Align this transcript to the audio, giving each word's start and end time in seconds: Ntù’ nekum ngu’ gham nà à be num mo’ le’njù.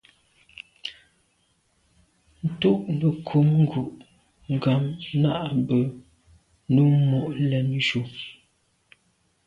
Ntù’ 2.47 2.71
nekum 2.97 3.47
ngu’ 3.61 3.83
gham 4.61 4.83
nà 5.21 5.31
à 5.49 5.51
be 5.67 5.79
num 6.73 6.91
mo’ 7.09 7.19
le’njù. 7.49 8.01